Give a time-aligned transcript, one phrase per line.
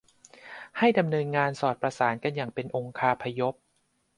[0.77, 3.53] ให้ดำเนินงานสอดประสานกันอย่างเป็นองคาพยพ